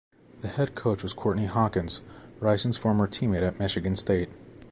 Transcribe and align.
The 0.39 0.47
head 0.47 0.73
coach 0.73 1.03
was 1.03 1.13
Courtney 1.13 1.45
Hawkins, 1.45 2.01
Rison's 2.39 2.75
former 2.75 3.07
teammate 3.07 3.47
at 3.47 3.59
Michigan 3.59 3.95
State. 3.95 4.29